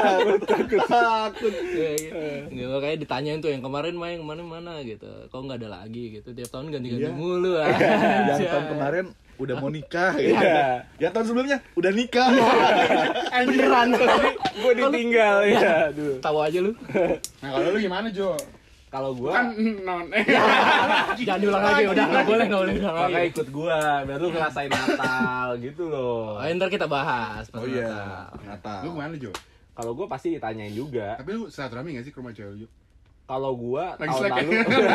[0.85, 1.53] Takut.
[1.67, 2.12] Iya, iya.
[2.47, 5.09] Nggak, makanya ditanyain tuh yang kemarin main ke mana mana gitu.
[5.29, 6.24] Kok nggak ada lagi gitu.
[6.25, 7.12] Tiap tahun ganti-ganti Iya.
[7.12, 7.52] mulu.
[8.28, 8.49] Yang aja.
[8.49, 9.04] tahun kemarin
[9.35, 10.33] udah mau nikah gitu.
[10.33, 10.88] Iya.
[10.97, 12.28] Yang tahun sebelumnya udah nikah.
[13.45, 13.88] beneran.
[14.57, 15.93] Gue ditinggal ya.
[15.93, 16.16] Aduh.
[16.19, 16.73] Tahu aja lu.
[17.38, 18.33] Nah kalau lu gimana Jo?
[18.88, 20.23] Kalau gua Kan non eh
[21.26, 25.49] Jangan diulang lagi, udah nggak boleh, nggak boleh makanya ikut gua biar lu ngerasain Natal
[25.59, 26.38] gitu loh.
[26.38, 27.43] Oh, ntar kita bahas.
[27.50, 28.47] pas Oh iya, Natal.
[28.47, 28.81] Natal.
[28.87, 29.35] Lu gimana Jo?
[29.75, 31.19] Kalau gua pasti ditanyain juga.
[31.19, 32.66] Tapi lu silaturahmi gak sih ke rumah cewek lu?
[33.25, 34.43] Kalau gua Lagi tahun slack ya?
[34.45, 34.52] lalu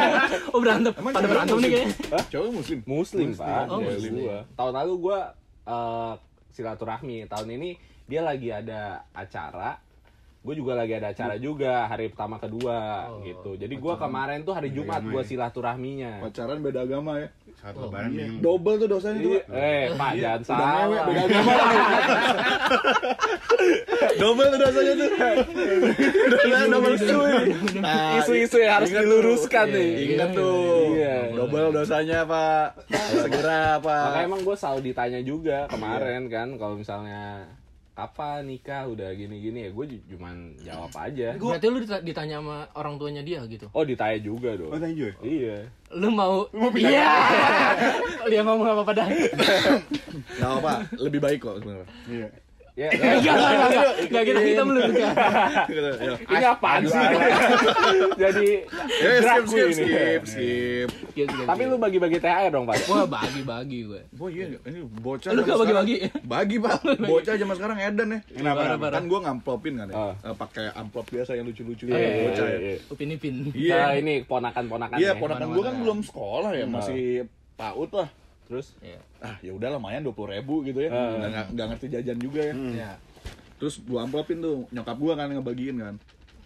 [0.53, 1.73] Oh berantem, Emang pada berantem nih muslim?
[1.73, 2.19] kayaknya.
[2.29, 2.79] Cowok muslim.
[2.85, 3.63] Muslim, Pak.
[3.65, 4.13] Oh, Muslim.
[4.21, 4.37] gua.
[4.53, 5.19] Tahun lalu gua
[5.65, 6.13] eh,
[6.49, 7.17] silaturahmi.
[7.25, 7.69] Tahun ini
[8.05, 8.81] dia lagi ada
[9.11, 9.81] acara.
[10.39, 12.77] Gue juga lagi ada acara juga hari pertama kedua
[13.09, 13.53] Oh, gitu.
[13.53, 15.27] Jadi gua kemarin tuh hari Jumat gua ya?
[15.27, 16.23] silaturahminya.
[16.23, 17.27] Pacaran beda agama ya.
[17.53, 18.39] Saat Oh, lebaran Iya.
[18.39, 19.31] Double tuh dosanya tuh.
[19.31, 19.59] Iya, Pak.
[19.59, 20.63] eh, Pak, Iya, jangan salah.
[20.87, 21.27] beda agama.
[24.17, 25.09] Double tuh dosanya tuh.
[26.29, 27.35] Dosanya double cuy.
[27.77, 29.89] Nah, Isu-isu yang harus diluruskan Iya, nih.
[30.09, 30.95] Ingat tuh.
[30.95, 31.15] Iya.
[31.35, 32.67] Double dosanya, Pak.
[33.23, 34.03] Segera, Pak.
[34.07, 37.43] Makanya emang gue selalu ditanya juga kemarin kan kalau misalnya
[37.99, 41.35] kapan nikah udah gini-gini ya gue cuman jawab aja.
[41.35, 43.67] Berarti lu dita- ditanya sama orang tuanya dia gitu.
[43.69, 44.71] Oh ditanya juga dong.
[44.71, 45.67] Oh thank you Iya.
[45.91, 47.11] Lu mau Lu mau pindah Iya.
[48.31, 49.03] Dia ngomong apa pada.
[50.37, 51.87] Gak apa, lebih baik kok sebenarnya.
[52.07, 52.29] Iya
[52.79, 55.11] Ya, Enggak, enggak, enggak, enggak, enggak, kita, kita belum enggak.
[55.99, 56.13] Ya.
[56.15, 57.03] ini apaan sih?
[58.23, 58.47] Jadi
[58.79, 59.73] Eh, skip, draku skip, ini.
[59.75, 60.87] skip, skip.
[61.11, 62.87] Skip, skip, Tapi lu bagi-bagi THR dong, Pak.
[62.87, 64.01] Wah, bagi-bagi gue.
[64.15, 65.29] Oh iya, ini bocah.
[65.29, 65.95] Lu zaman gak bagi-bagi?
[66.23, 66.77] Bagi, Pak.
[67.03, 68.19] Bocah zaman sekarang edan ya.
[68.31, 68.61] Kenapa?
[68.89, 69.95] Kan gua ngamplopin kan ya.
[69.99, 70.13] Ah.
[70.23, 72.57] Eh, pakai amplop biasa yang lucu-lucu Iya, iya, bocah ya.
[72.57, 72.75] iya.
[72.87, 73.35] Upin Ipin.
[73.51, 73.75] Iya.
[73.75, 75.19] Nah, ini ponakan-ponakan Iya, ya.
[75.19, 77.27] ponakan gua kan belum sekolah ya, masih
[77.59, 78.07] PAUD lah.
[78.49, 78.99] Terus Iya.
[79.21, 80.89] Ah, ya udah lumayan 20 ribu gitu ya.
[80.89, 81.21] Ah.
[81.21, 82.53] Nggak, nggak ngerti jajan juga ya.
[82.57, 82.91] Iya.
[83.61, 85.95] Terus gua amplopin tuh, nyokap gua kan ngebagiin kan.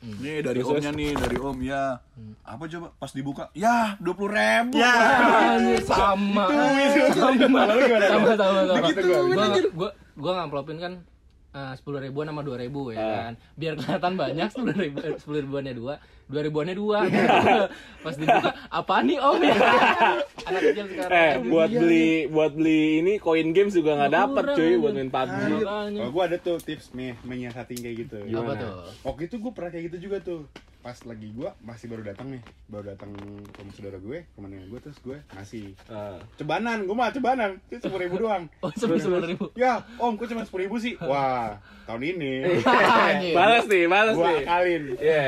[0.03, 1.95] Nih dari Terus, omnya nih, dari om ya.
[2.43, 3.47] Apa coba pas dibuka?
[3.55, 4.75] Ya, 20 ribu.
[4.75, 4.93] Ya.
[5.55, 6.43] Anjir, sama.
[7.15, 7.63] Sama.
[7.71, 8.87] Sama, sama, sama.
[9.31, 10.93] Gua, gua, gua ngamplopin kan
[11.73, 13.13] sepuluh ribuan sama dua ribu ya Ah.
[13.23, 15.93] kan biar kelihatan banyak sepuluh ribu sepuluh ribuannya dua
[16.25, 16.99] dua ribuannya dua
[18.03, 19.53] pas dibuka apa nih om ya
[20.49, 24.43] anak kecil sekarang Eh, buat iya beli buat beli ini koin games juga nggak dapet
[24.49, 24.79] cuy anjir.
[24.79, 25.39] buat main PUBG.
[25.45, 25.61] nih.
[25.93, 28.17] Kalau gue ada tuh tips nih menyiasati kayak gitu.
[28.17, 28.57] apa Gimana?
[28.57, 30.41] tuh Waktu itu gue pernah kayak gitu juga tuh.
[30.83, 34.59] Pas lagi gue masih baru datang nih, baru datang ke rumah saudara gue, ke mana
[34.61, 38.51] gue terus gue ngasih Eh, cebanan, gue mah cebanan, itu sepuluh ribu doang.
[38.59, 40.99] oh sepuluh sepuluh ribu Ya, om, kok cuma sepuluh ribu sih?
[40.99, 41.55] Wah,
[41.87, 42.59] tahun ini
[43.31, 44.43] balas nih, balas gue nih.
[44.43, 44.83] akalin.
[44.99, 45.27] Iya.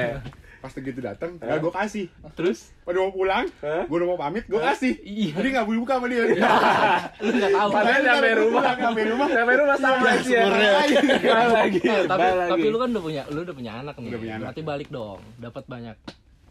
[0.66, 2.10] Pas begitu datang, ya gue kasih.
[2.34, 4.98] terus Pada mau pulang, gue udah mau pamit, gue kasih.
[5.00, 5.38] Iya.
[5.38, 6.24] Jadi nggak boleh buka sama dia.
[6.26, 8.64] lu nggak tahu Padahal sampai rumah.
[8.76, 9.28] sampai rumah.
[9.30, 10.40] Sampai rumah sama aja.
[10.42, 10.96] Balik lagi.
[10.98, 12.50] Tapi balik lagi.
[12.50, 14.44] tapi lu kan udah punya lu udah punya anak nih Udah punya anak.
[14.44, 15.98] berarti balik dong dapat banyak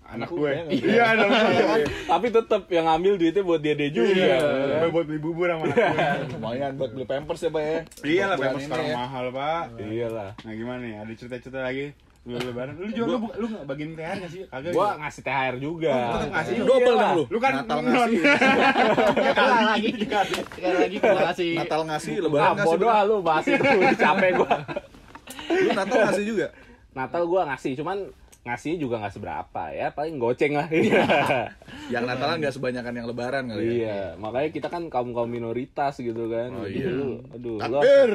[0.04, 0.50] Anak gue.
[0.52, 1.80] nggak Iya, anak gue.
[2.04, 4.12] Tapi tetep yang ngambil duitnya buat dia dia juga.
[4.12, 4.36] Iya,
[4.78, 5.80] gue buat beli bubur sama anak gue.
[6.36, 7.78] Lumayan buat beli pampers ya, Pak ya.
[8.04, 8.94] Iya lah, pampers sekarang ya.
[8.94, 9.62] mahal, Pak.
[9.74, 10.30] Iyalah.
[10.38, 10.94] Nah gimana nih?
[11.00, 11.96] Ada cerita-cerita lagi?
[12.24, 12.72] Lu lebaran.
[12.74, 14.42] Lu juga lu, lu nggak bagiin THR nggak sih?
[14.46, 14.72] Kagak.
[14.72, 14.94] Gua ya?
[14.96, 15.92] ngasih THR juga.
[15.92, 16.54] Oh, ngasih.
[16.54, 17.02] Iya Double lah.
[17.02, 17.24] dong lu.
[17.28, 18.18] Lu kan Natal ngasih.
[19.14, 19.90] Sekali lagi.
[20.48, 22.68] sekali lagi gua kasih Natal ngasih, Ah, lebaran ngasih.
[22.70, 23.60] bodoh ah lu bahas itu
[23.94, 24.56] capek gua.
[25.50, 26.46] Lu Natal ngasih juga.
[26.94, 27.96] Natal gua ngasih, cuman
[28.44, 30.68] ngasih juga nggak seberapa ya, paling goceng lah.
[31.92, 33.72] Yang Natalan nggak sebanyakan yang lebaran kali ya.
[33.74, 36.52] iya, makanya kita kan kaum kaum minoritas gitu kan.
[36.54, 36.88] Oh, iya.
[36.88, 38.10] lu, aduh, lu Takbir.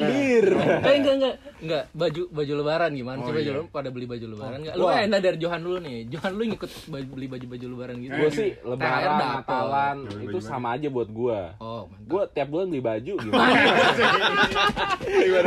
[0.10, 0.46] Beer.
[0.80, 3.52] Eh enggak enggak enggak baju baju lebaran gimana sih Oh, baju iya.
[3.54, 4.74] lebaran pada beli baju lebaran enggak?
[4.74, 4.92] Lu Wah.
[4.92, 5.98] kan enak dari Johan dulu nih.
[6.08, 8.12] Johan lu ngikut baju- beli baju-baju lebaran gitu.
[8.14, 9.12] Gua sih lebaran.
[9.20, 11.40] Natalan Ya, itu baju sama aja buat gua.
[11.58, 12.08] Oh, mantap.
[12.08, 13.52] Gua tiap bulan beli baju gimana?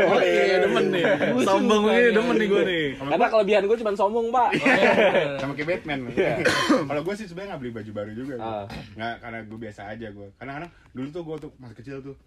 [0.03, 1.05] Oh iya, demen nih.
[1.41, 2.82] Sombong ini demen nih gue nih.
[2.93, 4.49] Karena kelebihan gua cuma sombong, Pak.
[5.37, 5.99] Sama kayak Batman.
[6.83, 8.33] Kalau gue sih sebenarnya nggak beli baju baru juga.
[8.37, 8.65] Ah.
[8.93, 10.27] Nggak, karena gue biasa aja gue.
[10.35, 12.17] Kadang-kadang dulu tuh gue tuh masih kecil tuh.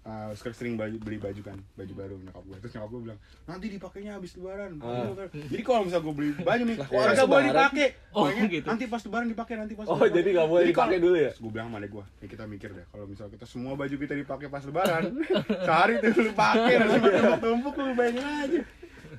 [0.00, 3.66] Uh, sering baju, beli baju kan baju baru nyokap gue terus nyokap gue bilang nanti
[3.68, 5.12] dipakainya habis lebaran Ah.
[5.28, 7.52] jadi kalau misalnya gue beli baju nih habis kagak boleh lebaran?
[7.68, 8.66] dipakai Oh, Pokoknya gitu.
[8.66, 10.16] nanti pas lebaran dipakai nanti pas Oh, lebaran.
[10.16, 11.30] jadi nggak boleh kalau- dipakai dulu ya?
[11.36, 14.14] Gue bilang sama adek gue nih kita mikir deh kalau misalnya kita semua baju kita
[14.16, 15.02] dipakai pas lebaran
[15.68, 18.60] sehari tuh lu pakai nanti tumpuk lu bayangin aja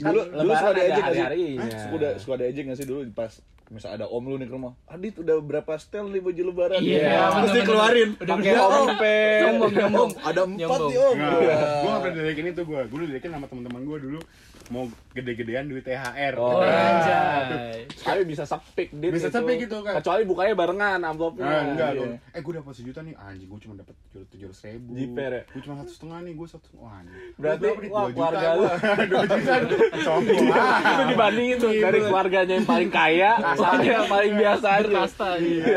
[0.02, 1.22] Dulu dulu Lebaran suka ada diejek nggak sih?
[1.22, 1.62] hari-harinya.
[1.62, 1.82] Hah?
[1.86, 3.32] Suka suka diejek nggak sih dulu pas
[3.72, 4.76] misal ada om lu nih ke rumah.
[4.86, 6.80] Adit udah berapa setel nih baju lebaran?
[6.80, 7.64] Iya, Terus dia bener-bener.
[7.66, 8.10] keluarin.
[8.14, 9.42] Udah Pakai om pen.
[9.42, 9.72] Sombong.
[9.82, 10.90] Om, ada empat Nyombong.
[10.90, 11.16] nih om.
[11.16, 14.20] Nah, gue gak pernah diledekin itu gue Gue diledekin sama teman-teman gue dulu
[14.68, 17.84] Mau gede-gedean duit THR Oh, anjay.
[17.92, 19.36] Sekali bisa sepik dit Bisa itu.
[19.36, 20.00] sepik gitu kan.
[20.00, 21.44] Kecuali bukanya barengan amplopnya.
[21.44, 22.00] Nah, enggak, Iya.
[22.00, 24.90] gua, eh gue dapat sejuta nih, anjing gue cuma dapat tujuh ratus ribu.
[24.94, 25.44] Jiper ya?
[25.46, 27.16] Gue cuma satu setengah nih, gue satu wah anjing.
[27.36, 28.72] Berarti, wah, keluarga gua.
[29.12, 29.56] dua juta,
[30.00, 30.46] sombong.
[30.92, 33.32] Itu dibandingin tuh dari keluarganya yang paling kaya
[33.62, 34.88] sama yang paling biasa aja.
[34.90, 35.70] Berkasta gitu.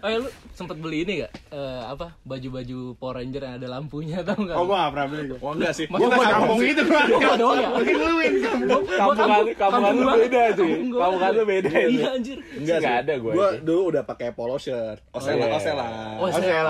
[0.00, 1.32] Oh ya lu sempet beli ini gak?
[1.50, 2.16] Eh, apa?
[2.22, 4.56] Baju-baju Power Ranger yang ada lampunya tau gak?
[4.56, 5.38] Oh gue gak pernah beli gue.
[5.38, 5.84] Oh enggak sih.
[5.84, 7.00] Gue gak kampung itu gue.
[7.10, 7.68] Gua doang ya?
[7.70, 8.82] Mungkin lu win kampung.
[8.88, 10.68] Kampungan kampungan lu beda cuy.
[10.68, 11.28] Kampung gua.
[11.30, 11.90] Lu beda itu.
[11.92, 12.38] Iya anjir.
[12.56, 12.90] Enggak sih.
[12.90, 13.62] Ada gua Gua itu.
[13.62, 15.00] dulu udah pakai polo shirt.
[15.12, 15.46] Osela.
[15.52, 15.86] Osela.
[16.16, 16.62] Oh, Oh, saya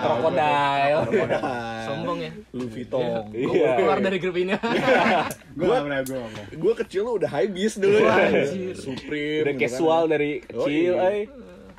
[0.00, 0.98] Krokodil.
[1.86, 2.30] Sombong ya.
[2.52, 3.02] Louis Vuitton.
[3.30, 3.46] Iya.
[3.46, 4.52] Gua keluar dari grup ini.
[5.56, 6.20] Gue gak pernah, gue.
[6.52, 8.12] Gue kecil lu udah high beast dulu ya.
[8.28, 8.76] Anjir.
[8.76, 9.42] Supreme.
[9.42, 9.72] Udah gitu kan.
[9.72, 11.08] casual dari kecil, iya.
[11.08, 11.24] eh.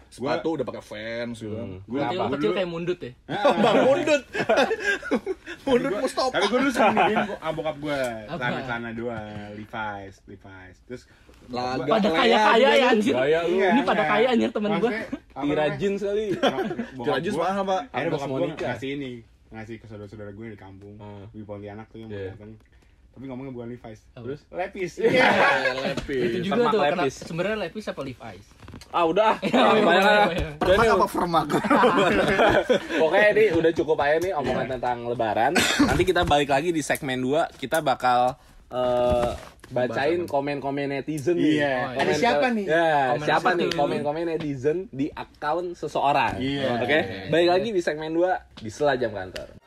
[0.09, 1.51] Sepatu udah pakai Vans gitu.
[1.51, 1.77] Hmm.
[1.81, 2.31] Gue Berarti lu apa?
[2.31, 3.11] kecil Dulu- kayak mundut ya?
[3.63, 4.21] Bang Mundut.
[5.67, 6.31] Mundut Mustafa.
[6.31, 8.37] Tapi gue dulu sering beliin ah, bokap gue Apa?
[8.37, 9.17] celana-celana dua,
[9.53, 10.77] Levi's, Levi's.
[10.85, 11.01] Terus
[11.47, 13.13] Laga Pada Lea kaya-kaya juga ya anjir.
[13.13, 13.55] Gaya lu.
[13.55, 14.09] Iya, Ini pada iya.
[14.09, 14.79] kaya anjir temen gua.
[14.81, 15.77] Maksudnya, apa Tira namanya?
[15.77, 16.25] jeans kali.
[16.33, 17.81] Bokap Tira jeans gua- mahal, Pak.
[17.89, 18.65] Agnes bokap gue Monica.
[18.67, 19.11] ngasih ini
[19.47, 21.23] ngasih ke saudara-saudara gue di kampung Hmm.
[21.29, 22.19] di Pontianak tuh yang Iya.
[22.19, 22.51] mau datang
[23.17, 24.39] tapi ngomongnya bukan Levi's Terus?
[24.53, 25.25] Lepis Iya,
[25.65, 26.29] Itu Lepis.
[26.37, 27.15] juga Permak tuh kenapa Levi's.
[27.19, 28.45] sebenarnya Levi's apa Levi's?
[28.87, 29.35] Ah udah, ah.
[29.43, 29.93] Iya, iya,
[30.29, 30.49] iya.
[30.55, 31.47] Udah nih, apa Permak?
[33.01, 35.51] Pokoknya ini udah cukup aja nih omongan tentang lebaran.
[35.57, 38.37] Nanti kita balik lagi di segmen 2, kita bakal
[38.69, 39.31] eh,
[39.67, 41.57] bacain komen-komen netizen nih.
[41.57, 41.73] Iya.
[41.73, 42.65] Komen- Ada siapa nih?
[42.69, 46.37] Ya, Komen siapa nih komen-komen netizen di akun seseorang.
[46.37, 46.77] Iya.
[46.77, 46.99] Oke.
[47.27, 49.57] Balik lagi di segmen 2 di Sela Jam Kantor.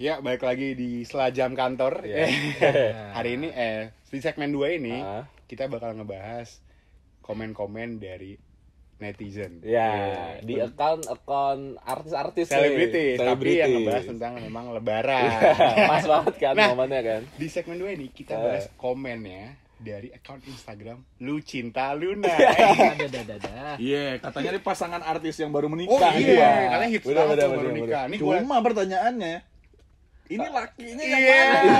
[0.00, 2.00] Ya, balik lagi di setelah jam kantor.
[2.02, 2.16] Iya.
[2.24, 2.32] Eh,
[3.16, 5.28] Hari ini eh di segmen 2 ini Ah.
[5.44, 6.48] kita bakal ngebahas
[7.20, 8.40] komen-komen dari
[8.96, 9.60] netizen.
[9.60, 9.92] Ya,
[10.40, 12.52] di account-account artis-artis nih.
[12.54, 15.24] selebritis, tapi yang ngebahas tentang memang lebaran.
[15.92, 16.72] Pas banget kan Nah.
[16.72, 17.22] momennya kan.
[17.36, 18.40] di segmen 2 ini kita Eh.
[18.40, 22.28] bahas komennya dari account Instagram Lu Cinta Luna.
[22.90, 23.52] Ada ada ada ada.
[23.76, 26.12] Iya, katanya ini pasangan artis yang baru oh menikah.
[26.16, 26.50] iya, Iya.
[26.70, 28.02] katanya hits banget baru bener, nikah.
[28.06, 29.34] Ini gua Cuma pertanyaannya,
[30.30, 31.40] ini lakinya yang Iya.
[31.42, 31.74] mana?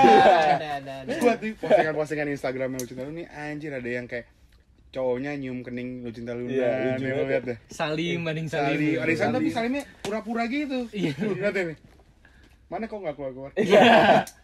[0.50, 1.12] Ada ada ada.
[1.16, 4.26] Gua tuh postingan-postingan Instagramnya Lu Cinta Luna nih anjir ada yang kayak
[4.90, 6.50] cowoknya nyium kening Lu Cinta Luna.
[6.50, 7.14] Iya, banget.
[7.14, 7.58] lu lihat deh.
[7.68, 8.74] Salim banding Salim.
[8.74, 8.94] salim.
[8.96, 10.78] Ada yang salim tapi salimnya pura-pura gitu.
[10.90, 11.12] Iya.
[11.16, 11.78] Lihat nih.
[12.66, 13.50] Mana kok nggak keluar-keluar?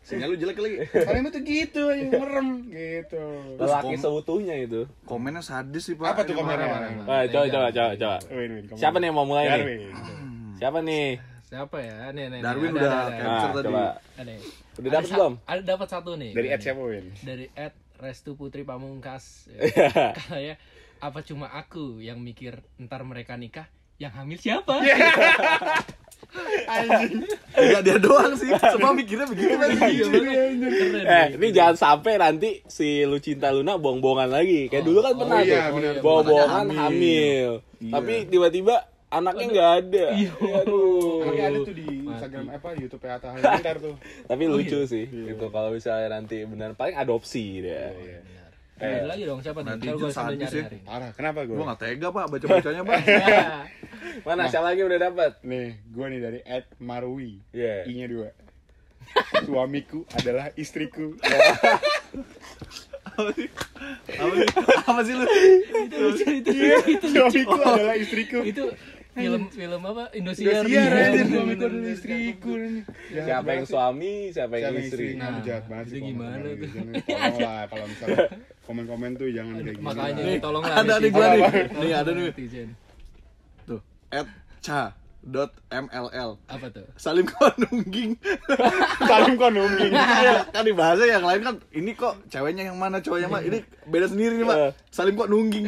[0.03, 0.77] Sinyal lu jelek lagi.
[0.89, 3.23] Salimnya tuh gitu, yang merem gitu.
[3.55, 4.83] Lelaki kom- seutuhnya itu.
[5.03, 6.11] Komennya sadis sih, Pak.
[6.11, 6.67] Apa tuh komennya?
[7.03, 8.17] Wah, coba coba coba coba.
[8.73, 9.95] Siapa nih yang mau mulai nih?
[10.57, 11.23] Siapa nih?
[11.47, 12.11] Siapa ya?
[12.11, 12.27] Nih nih.
[12.29, 12.41] nih.
[12.43, 13.11] Darwin Ada, udah ada, ada.
[13.13, 13.67] kayak- Nah, tadi.
[13.67, 13.85] coba.
[14.17, 14.33] Ada.
[14.77, 15.33] Udah sa- belum?
[15.45, 16.31] Ada dapat satu nih.
[16.33, 17.07] Dari Ed siapa Win?
[17.21, 19.25] Dari Ed Restu Putri Pamungkas.
[19.57, 20.13] Iya.
[20.13, 20.59] Kayak
[20.99, 24.81] apa cuma aku yang mikir ntar mereka nikah yang hamil siapa?
[27.57, 28.51] Enggak dia doang sih.
[28.53, 29.55] Semua mikirnya begitu.
[29.55, 30.05] Iya.
[30.11, 31.05] Keren.
[31.07, 34.67] Eh, ini jangan sampai nanti si lu cinta Luna bohong-bohongan lagi.
[34.67, 36.03] Kayak dulu kan Oh, pernah iya, tuh.
[36.03, 36.77] Bohong-bohongan hamil.
[36.77, 37.51] hamil.
[37.79, 37.93] Iya.
[37.93, 38.77] Tapi tiba-tiba
[39.09, 40.07] anaknya nggak ada.
[40.13, 40.33] Iya.
[40.63, 41.23] Aduh.
[41.23, 43.95] Anaknya ada tuh di Instagram apa YouTube Atta Halilintar tuh.
[44.27, 44.91] Tapi Oh, lucu iya.
[44.91, 45.05] sih.
[45.07, 47.93] Itu kalau misalnya nanti benar paling adopsi dia.
[47.93, 48.19] Iya.
[48.77, 49.69] Ada lagi dong siapa nih?
[49.73, 50.41] Nanti Jun sambil ya.
[50.45, 50.79] nyari-nyari.
[50.85, 51.57] Parah, kenapa gue?
[51.57, 52.99] Gua enggak tega, Pak, baca-bacanya, Pak.
[53.09, 53.57] Ya.
[54.21, 55.33] Mana siapa lagi udah dapat?
[55.41, 57.41] Nih, gue nih dari Ed Marwi.
[57.57, 57.89] Iya.
[57.89, 58.29] I-nya dua.
[59.45, 61.17] Suamiku adalah istriku.
[63.17, 63.49] Apa sih?
[64.85, 65.25] Apa sih lu?
[65.89, 66.51] Itu lucu itu.
[66.87, 68.39] Itu Suamiku adalah istriku.
[68.45, 68.65] itu
[69.17, 70.61] film film apa Indosiar.
[70.61, 72.53] Indosiar Iya, aja bener, suamiku adalah istriku.
[73.09, 75.17] Siapa yang suami, siapa yang istri?
[75.17, 76.57] Nah, Nah, jahat banget itu sih gimana komen-komen tuh?
[76.61, 76.87] netizen.
[77.09, 78.19] Tolong lah kalau misalnya
[78.69, 79.87] komen-komen tuh jangan kayak gini.
[79.89, 80.37] Makanya lah.
[80.39, 81.43] tolonglah Ada nih gua nih.
[81.81, 82.25] Nih ada nih.
[82.29, 82.69] Netizen.
[83.65, 83.81] Tuh,
[84.13, 84.29] at
[84.61, 84.83] cha
[85.27, 86.87] dot mll Apa tuh?
[86.95, 88.15] salim konungging
[89.11, 89.91] Salim kok numbing.
[90.49, 94.07] kan di bahasa yang lain kan ini kok ceweknya yang mana cowoknya mana ini beda
[94.07, 94.59] sendiri nih pak
[94.89, 95.67] salim kok nungging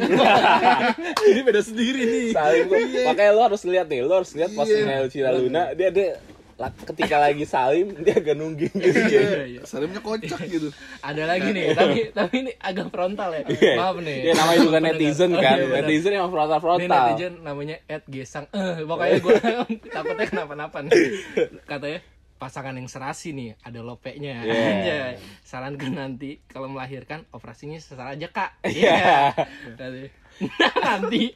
[1.30, 2.78] ini beda sendiri nih Saling kok.
[3.04, 4.56] Makanya lo harus lihat nih, lo harus lihat Iya.
[4.56, 6.18] postingan Lucina Luna, dia ada la-
[6.58, 8.98] ketika lagi salim dia agak nungging gitu.
[8.98, 9.60] Iya, iya.
[9.62, 10.74] salimnya kocak gitu
[11.06, 13.46] Ada lagi nih, tapi tapi ini agak frontal ya.
[13.46, 13.74] Iya.
[13.74, 14.18] Maaf nih.
[14.22, 15.54] Ya namanya juga netizen Oh, kan.
[15.54, 15.76] iya, bener.
[15.82, 17.04] netizen yang Ini frontal-frontal.
[17.08, 18.44] netizen namanya Ed Gesang.
[18.50, 19.34] Eh, pokoknya gue
[19.94, 20.92] takutnya kenapa-napa nih.
[21.62, 22.00] Katanya
[22.34, 24.70] pasangan yang serasi nih ada lopeknya Yeah.
[24.72, 25.12] Anjay.
[25.42, 29.34] sarankan nanti kalau melahirkan operasinya sesar aja kak iya
[29.68, 30.14] Nanti-
[30.78, 31.34] nanti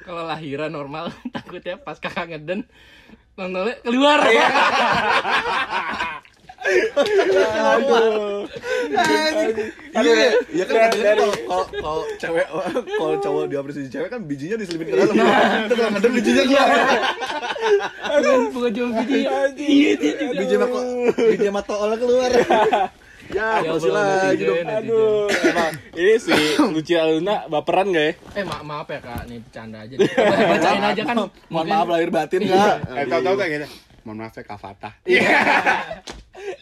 [0.00, 2.64] kalau lahiran normal takutnya pas kakak ngeden
[3.38, 4.18] nontonnya keluar.
[4.26, 4.46] Iya.
[10.52, 12.46] Iya kan katanya kalau kalau kalau cewek
[12.98, 15.14] kalau cowok dioperasi cewek kan bijinya diselipin ke dalam.
[15.70, 16.68] Terus kalau ngedem bijinya keluar.
[18.08, 20.78] Bukan bukan cuma video iya itu juga biji mako
[21.14, 22.32] biji matool keluar
[23.28, 24.78] ya Ya masih Allah, lagi dong netizen.
[24.80, 28.12] Aduh, emang ini si Lucina Luna baperan gak ya?
[28.34, 29.94] eh ma maaf ya kak nih bercanda aja
[30.50, 33.66] bacain aja kan mohon mungkin- maaf lahir batin kak Eh, tau-tau kayak gitu.
[34.00, 34.92] Mohon maaf ya Kak Fatah.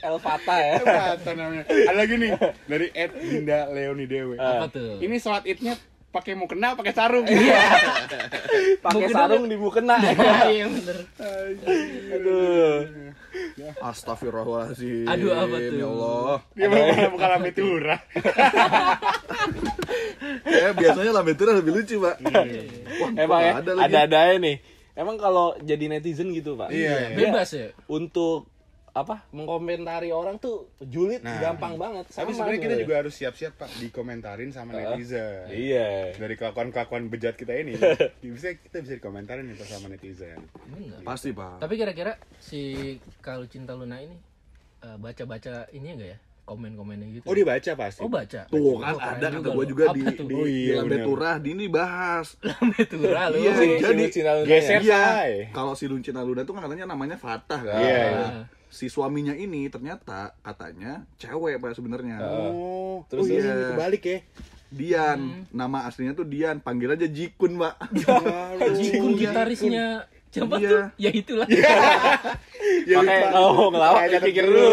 [0.03, 0.75] El Fatah ya.
[0.81, 1.65] Fatah namanya.
[1.65, 2.31] Ada lagi nih
[2.65, 4.35] dari Ed Dinda Leoni Dewe.
[4.35, 5.75] apa tuh Ini sholat idnya
[6.11, 7.27] pakai mukena pakai sarung.
[8.85, 10.01] Pakai sarung di mukena.
[10.53, 10.99] iya bener
[12.17, 13.13] Aduh.
[13.85, 15.77] Astagfirullahaladzim Aduh, apa tuh?
[15.77, 18.01] Ya Allah Dia mau buka lambe turah.
[20.47, 24.57] Kayak biasanya lambe turah lebih lucu pak Wah, Emang ya, ada ada-ada aja nih.
[24.97, 26.73] Emang kalau jadi netizen gitu, Pak.
[26.73, 27.13] Iya.
[27.13, 28.49] Dia bebas ya Untuk
[28.97, 29.29] apa?
[29.31, 31.37] Mengkomentari orang tuh julid Nah.
[31.37, 32.09] gampang banget.
[32.09, 35.53] Tapi sebenarnya kita juga harus siap-siap Pak dikomentarin sama netizen.
[35.53, 36.17] Iya.
[36.17, 37.77] Dari kelakuan-kelakuan bejat kita ini,
[38.25, 40.41] bisa kita bisa dikomentarin nih sama netizen.
[40.73, 44.17] bener Pasti pak tapi kira-kira si kalau cinta Luna ini
[44.81, 48.01] eh, baca-baca ini enggak ya komen-komennya gitu Oh dia baca pasti.
[48.01, 50.97] oh baca Tuh kan Oh, ada kata gue juga di, di, Oh, iya, di lambe
[51.03, 54.79] turah di ini bahas Lambe turah lu Iya, Si- si jadi Lucina Luna geser.
[54.79, 54.81] ya?
[54.81, 55.05] Iya,
[55.51, 57.77] kalau si Luncina Luna tuh kan katanya namanya Fatah kan.
[57.77, 58.27] Iya, iya.
[58.67, 62.23] Si suaminya ini ternyata katanya cewek pak sebenarnya.
[62.23, 63.69] Oh, Terus terus oh, iya, iya.
[63.73, 64.19] kebalik ya.
[64.67, 65.19] Dian,
[65.51, 67.75] nama aslinya tuh Dian, panggil aja Jikun pak.
[68.79, 69.21] Jikun Iya.
[69.21, 69.87] gitarisnya
[70.27, 70.69] siapa Iya.
[70.69, 71.49] tuh ya itulah
[72.85, 74.69] Ya, Pakai mau ngelawak pikir dulu.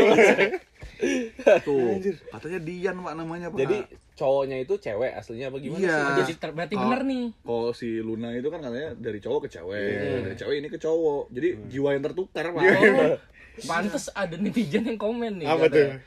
[1.62, 3.60] Tuh, katanya Dian pak namanya pak.
[3.60, 3.78] Jadi
[4.14, 5.98] cowoknya itu cewek aslinya apa gimana Iya.
[5.98, 6.14] sih?
[6.22, 9.82] jadi ter- berarti bener nih Kalau si Luna itu kan katanya dari cowok ke cewek,
[9.82, 10.22] Iya.
[10.22, 11.24] dari cewek ini ke cowok.
[11.30, 12.62] Jadi jiwa yang tertukar pak.
[12.62, 13.18] oh
[13.70, 15.46] Pantes ada netizen yang komen nih.
[15.46, 15.98] Apa katanya.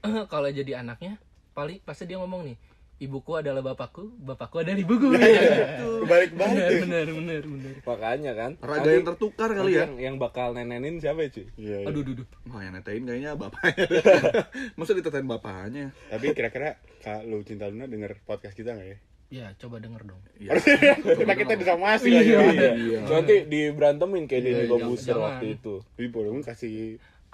[0.00, 1.16] "Eh, kalau jadi anaknya,
[1.52, 2.56] paling pasti dia ngomong nih,
[3.02, 5.12] ibuku adalah bapakku, bapakku adalah ibuku.
[5.18, 6.04] Gitu.
[6.04, 6.80] Kebalik banget bener, ya.
[6.84, 7.74] bener, bener, bener.
[7.82, 8.50] Makanya kan.
[8.60, 9.84] Raga yang tertukar kali ya.
[9.86, 11.46] Yang, yang bakal nenenin siapa ya, cuy?
[11.58, 11.88] Iya, iya.
[11.88, 12.26] Aduh, aduh, aduh.
[12.52, 13.86] Wah yang netain kayaknya bapaknya.
[14.78, 15.90] Masa ditetain bapaknya?
[16.12, 18.98] Tapi kira-kira Kak lu Cinta Luna denger podcast kita nggak ya?
[19.34, 20.20] Ya, coba denger dong.
[20.38, 20.54] Iya.
[21.24, 22.30] kita kita disomasi lagi.
[22.30, 22.40] Iya.
[22.54, 22.70] Iya.
[22.78, 22.98] Iya.
[23.10, 25.24] Nanti diberantemin kayak Iya, iya, Kobuser jangan.
[25.26, 25.74] waktu itu.
[25.98, 26.74] Jadi boleh kasih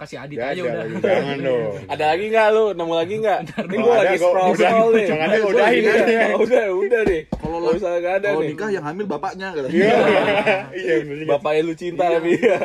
[0.01, 0.81] Kasih Adit Gak aja ada udah.
[0.81, 0.93] lagi.
[0.97, 1.73] Jangan dong.
[1.85, 2.65] Ada lagi nggak lu?
[2.73, 3.39] Nemu lagi nggak?
[3.41, 5.05] Ini Kalau gue ada, lagi gua- scroll udah- scroll nih.
[5.05, 6.17] jangan ada, Gua udahin aja.
[6.35, 7.21] Udah, udah deh.
[7.29, 8.49] Kalau Kalau lah- misalnya nggak ada Kalau nih.
[8.49, 9.47] nikah yang hamil bapaknya.
[9.63, 9.93] Iya.
[10.81, 10.93] Iya.
[11.27, 12.59] Bapaknya lu cinta tapi ya.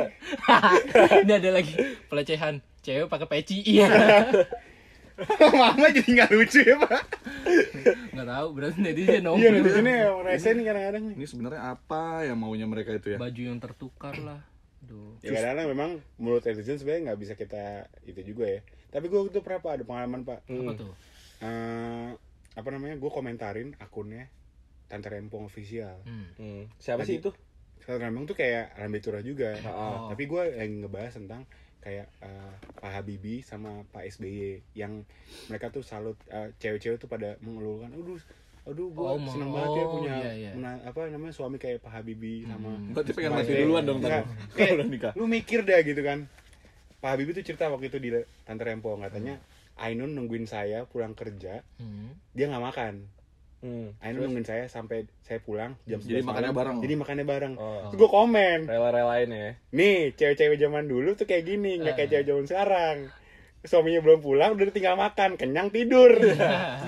[1.23, 1.73] Ini ada lagi
[2.09, 2.55] pelecehan.
[2.81, 3.59] Cewek pakai peci.
[3.63, 3.87] Iya.
[5.51, 7.03] Mama jadi nggak lucu ya pak.
[8.13, 9.37] Nggak tahu, berarti netizen dong.
[9.37, 11.15] Iya netizennya yang rese nih kadang-kadang nih.
[11.17, 13.19] Ini sebenarnya apa yang maunya mereka itu ya?
[13.19, 14.41] Baju yang tertukar lah.
[14.87, 15.19] Duh.
[15.23, 18.61] Ya kadang-kadang memang menurut netizen sebenarnya nggak bisa kita itu juga ya.
[18.91, 20.41] Tapi gue tuh pernah pak ada pengalaman pak.
[20.47, 20.93] Apa tuh?
[21.43, 22.11] Eh,
[22.57, 22.97] apa namanya?
[22.97, 24.31] Gue komentarin akunnya
[24.87, 26.01] Tante Rempong official.
[26.07, 26.31] Hmm.
[26.39, 26.63] Hmm.
[26.79, 27.31] Siapa Lagi- sih itu?
[27.83, 29.59] Tante Rempong tuh kayak Rambe Turah juga.
[29.67, 30.09] Oh.
[30.15, 31.43] Tapi gue yang ngebahas tentang
[31.83, 35.07] kayak eh, Pak Habibie sama Pak SBY yang
[35.47, 38.19] mereka tuh salut eh, cewek-cewek tuh pada mengeluhkan, aduh,
[38.67, 40.51] aduh gue Oh, seneng banget ya oh, punya iya, iya.
[40.53, 44.27] mena- apa namanya suami kayak Pak Habibie sama Berarti pengen mati duluan dong tadi.
[44.53, 45.13] Kayak, Udah nikah.
[45.15, 46.27] lu mikir deh gitu kan
[46.97, 48.11] Pak Habibie tuh cerita waktu itu di
[48.43, 49.39] Tante Rempong katanya
[49.77, 52.11] Ainun nungguin saya pulang kerja Hmm.
[52.33, 52.95] dia nggak makan
[53.59, 53.95] Hmm.
[53.99, 56.57] Ainun nungguin saya sampai saya pulang jam Jadi 11 makannya malam.
[56.57, 56.77] bareng.
[56.81, 57.87] jadi makannya bareng Oh.
[57.87, 59.51] terus gue komen Rela-relain ya.
[59.71, 62.13] nih cewek-cewek zaman dulu tuh kayak gini nggak kayak Eh.
[62.13, 62.97] cewek zaman sekarang
[63.67, 66.11] suaminya belum pulang udah tinggal makan kenyang tidur.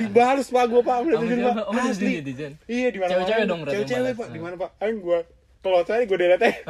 [0.01, 1.55] Dibalus pak gue pak udah tidur pak.
[1.69, 2.23] Oh, asli.
[2.71, 4.71] iya di mana Cewek-cewek dong cewek-cewek pak di mana pak?
[4.81, 5.19] Ayo gue
[5.59, 6.62] kalau saya gue delete aja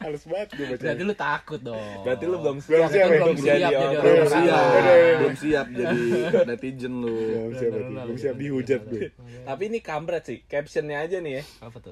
[0.00, 2.00] halus banget gue baca Berarti lu takut dong.
[2.02, 4.40] Berarti lu belum Belum siap, siap, untuk belum jadi siap jadi orang Belum Belum siap.
[4.40, 4.66] siap,
[5.20, 6.00] belum siap jadi
[6.48, 7.14] netizen lu.
[7.14, 8.34] belum siap belum siap.
[8.40, 9.06] Dihujat gue
[9.44, 11.42] Tapi ini kampret sih, captionnya aja nih ya.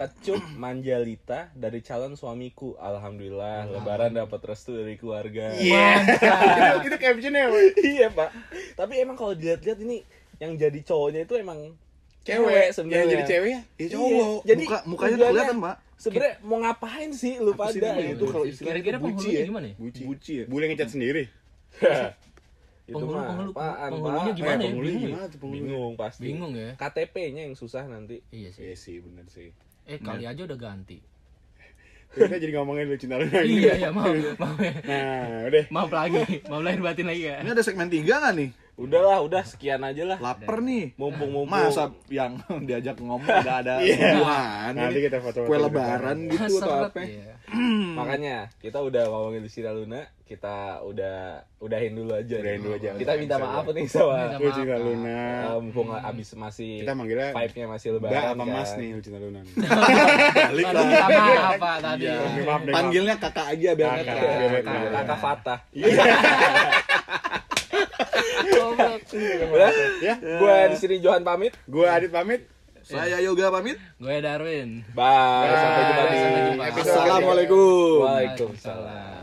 [0.08, 2.74] Kecup manjalita dari calon suamiku.
[2.80, 5.52] Alhamdulillah, lebaran dapat restu dari keluarga.
[5.56, 6.00] iya.
[6.86, 7.50] Itu captionnya
[7.84, 8.30] iya, Pak.
[8.76, 10.00] Tapi emang kalau dilihat-lihat ini
[10.38, 11.74] yang jadi cowoknya itu emang
[12.30, 12.98] cewek sebenarnya.
[12.98, 13.88] yang jadi cewek ya Iya.
[13.90, 15.76] cowok Jadi Muka, mukanya tujuannya kelihatan, Pak.
[15.98, 19.34] Sebenarnya mau ngapain sih lu Apa sih pada gitu itu kalau istilahnya Kira-kira buci penghulunya
[19.34, 19.46] ya?
[19.46, 19.74] gimana ya?
[19.76, 20.44] buci Buci ya?
[20.46, 21.22] boleh ngecat sendiri
[22.88, 24.64] itu Penghulu- mah penghulu- apaan, penghulunya gimana ya?
[24.64, 25.08] penghulu Bingung ya?
[25.08, 26.22] gimana tuh penghulu Bingung pasti.
[26.22, 26.70] Bingung ya?
[26.74, 28.16] KTP-nya yang susah nanti.
[28.30, 28.62] Iya sih.
[28.62, 29.48] iya sih bener sih
[29.84, 30.98] Eh kali aja udah ganti.
[32.08, 34.08] kita jadi ngomongin lu cinta lagi iya iya maaf
[34.40, 34.72] maaf ya.
[34.80, 37.36] nah udah Maaf lagi, maaf lahir batin lagi ya.
[37.38, 38.48] Ini ada segmen tiga nggak nih?
[38.78, 40.18] Udahlah, udah sekian aja lah.
[40.18, 40.94] Laper nih.
[40.94, 41.50] Mumpung-mumpung.
[41.50, 42.38] Masa yang
[42.68, 44.14] diajak ngomong udah ada Iya.
[44.14, 44.70] hubungan.
[44.72, 47.02] nanti kita foto Kue lebaran gitu atau apa?
[47.02, 47.34] iya.
[47.98, 52.38] Makanya kita udah ngomongin Lucy Luna, kita udah udahin dulu aja.
[52.38, 52.62] Udahin nih.
[52.62, 52.90] dulu aja.
[52.94, 53.72] Kita minta maaf ya.
[53.72, 54.78] nih sama Minta lu maaf, cinta Kak.
[54.78, 58.54] Luna eh, mumpung abis masih kita manggilnya vibe-nya masih Mbak lebaran sama kan.
[58.54, 59.40] Mas nih lu cinta Luna
[60.54, 62.04] minta maaf Pak tadi.
[62.04, 62.16] Iya.
[62.70, 64.22] Panggilnya kakak aja biar Kakak.
[64.94, 65.18] kakak.
[65.18, 65.58] Fatah.
[68.54, 69.00] Goblok.
[69.48, 69.70] Udah?
[70.00, 71.52] ya Gue di sini Johan pamit.
[71.66, 72.40] gue Adit pamit
[72.80, 73.76] Saya Yoga pamit.
[74.00, 74.80] Gue Darwin.
[74.96, 75.04] Bye.
[75.44, 75.60] Bye.
[75.60, 76.18] Sampai jumpa di.
[76.56, 78.00] Episode Assalamualaikum.
[78.00, 79.17] Waalaikumsalam.